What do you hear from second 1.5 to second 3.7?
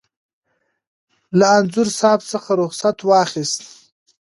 انځور صاحب څخه رخصت واخیست.